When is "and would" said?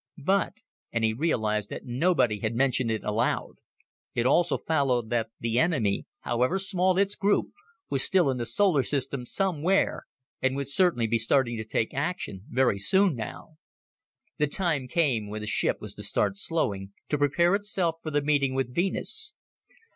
10.41-10.67